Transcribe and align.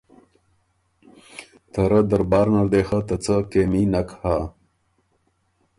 ”ته 1.71 1.81
رۀ 1.89 1.99
دربار 2.09 2.47
نر 2.53 2.67
دې 2.73 2.81
خه 2.87 2.99
ته 3.07 3.15
څه 3.23 3.35
کېمي 3.51 3.83
نک 3.91 4.09
هۀ“ 4.21 4.35